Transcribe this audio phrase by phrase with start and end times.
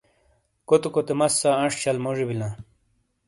[0.67, 2.53] کوتے کوتے مسّا انش شل موجی بِیلاں۔